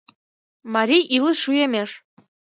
Марий 0.73 1.03
илыш 1.15 1.41
уэмеш 1.49 1.89